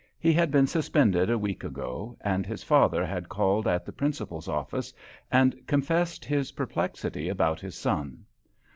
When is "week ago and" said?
1.37-2.43